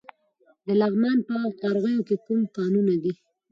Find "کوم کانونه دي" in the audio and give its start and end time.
2.25-3.13